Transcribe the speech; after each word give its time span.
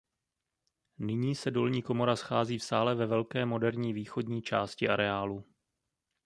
Nyní 0.99 1.35
se 1.35 1.51
dolní 1.51 1.81
komora 1.81 2.15
schází 2.15 2.57
v 2.57 2.63
sále 2.63 2.95
ve 2.95 3.05
velké 3.05 3.45
moderní 3.45 3.93
východní 3.93 4.41
části 4.41 4.89
areálu. 4.89 5.43